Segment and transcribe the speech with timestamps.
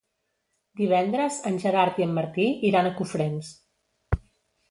[0.79, 3.51] Divendres en Gerard i en Martí iran a Cofrents.